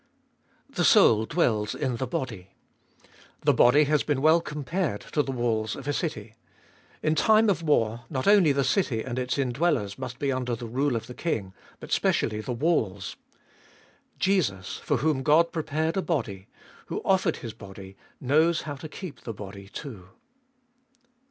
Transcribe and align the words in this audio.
1. 0.69 0.73
The 0.77 0.83
soul 0.83 1.25
dwells 1.27 1.75
In 1.75 1.97
the 1.97 2.07
body. 2.07 2.55
The 3.41 3.53
body 3.53 3.83
has 3.83 4.01
been 4.01 4.19
well 4.19 4.41
compared 4.41 5.01
to 5.01 5.21
the 5.21 5.31
walls 5.31 5.75
of 5.75 5.87
a 5.87 5.93
city. 5.93 6.33
In 7.03 7.13
time 7.13 7.51
of 7.51 7.61
war, 7.61 8.05
not 8.09 8.27
only 8.27 8.51
the 8.51 8.63
city 8.63 9.03
and 9.03 9.19
its 9.19 9.37
ind 9.37 9.59
welters 9.59 9.99
must 9.99 10.17
be 10.17 10.31
under 10.31 10.55
the 10.55 10.65
rule 10.65 10.95
of 10.95 11.05
the 11.05 11.13
king, 11.13 11.53
but 11.79 11.91
specially 11.91 12.41
the 12.41 12.51
walls. 12.51 13.15
Jesus, 14.17 14.77
for 14.79 14.97
whom 14.97 15.21
God 15.21 15.51
prepared 15.51 15.95
a 15.95 16.01
body, 16.01 16.47
who 16.87 17.03
offered 17.05 17.35
His 17.37 17.53
body, 17.53 17.95
knows 18.19 18.63
to 18.63 18.89
keep 18.89 19.19
the 19.21 19.33
body 19.33 19.67
too. 19.69 20.07